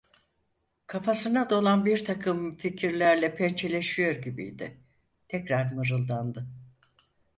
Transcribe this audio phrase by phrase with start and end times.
[0.87, 4.77] Kafasına dolan birtakım fikirlerle pençeleşiyor gibiydi,
[5.27, 6.47] tekrar mırıldandı: